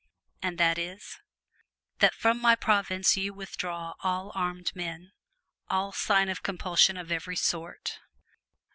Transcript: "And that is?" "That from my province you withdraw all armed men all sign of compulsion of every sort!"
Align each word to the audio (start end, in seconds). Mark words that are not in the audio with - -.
"And 0.41 0.57
that 0.57 0.79
is?" 0.79 1.19
"That 1.99 2.15
from 2.15 2.41
my 2.41 2.55
province 2.55 3.15
you 3.15 3.35
withdraw 3.35 3.93
all 3.99 4.31
armed 4.33 4.75
men 4.75 5.11
all 5.69 5.91
sign 5.91 6.27
of 6.27 6.41
compulsion 6.41 6.97
of 6.97 7.11
every 7.11 7.35
sort!" 7.35 7.99